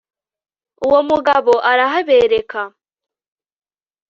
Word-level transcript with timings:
uwo 0.85 0.99
mugabo 1.09 1.53
arahabereka 1.71 2.59